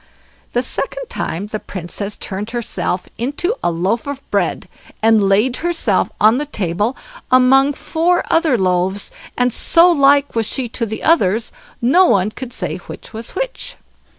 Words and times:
The 0.53 0.63
second 0.63 1.09
time 1.09 1.45
the 1.45 1.59
Princess 1.59 2.17
turned 2.17 2.49
herself 2.49 3.07
into 3.19 3.55
a 3.61 3.69
loaf 3.69 4.07
of 4.07 4.27
bread, 4.31 4.67
and 5.03 5.29
laid 5.29 5.57
herself 5.57 6.09
on 6.19 6.39
the 6.39 6.47
table 6.47 6.97
among 7.29 7.73
four 7.73 8.23
other 8.31 8.57
loaves; 8.57 9.11
and 9.37 9.53
so 9.53 9.91
like 9.91 10.33
was 10.33 10.47
she 10.47 10.67
to 10.69 10.87
the 10.87 11.03
others, 11.03 11.51
no 11.83 12.07
one 12.07 12.31
could 12.31 12.51
say 12.51 12.77
which 12.77 13.13
was 13.13 13.35
which. 13.35 13.75